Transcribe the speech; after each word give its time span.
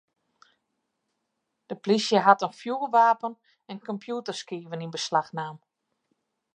De 1.69 1.75
plysje 1.81 2.19
hat 2.27 2.41
in 2.47 2.53
fjoerwapen 2.59 3.33
en 3.69 3.79
kompjûterskiven 3.87 4.83
yn 4.85 4.95
beslach 4.95 5.31
naam. 5.39 5.57